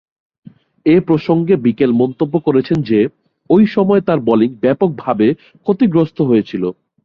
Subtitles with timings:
[0.85, 2.99] এ প্রসঙ্গে বিকেল মন্তব্য করেছেন যে,
[3.49, 5.27] ঐ সময়ে তার বোলিং ব্যাপকভাবে
[5.65, 6.63] ক্ষতিগ্রস্ত হয়েছিল।